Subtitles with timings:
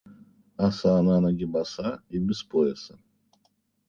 [0.65, 2.97] Оса на ноги боса и без пояса.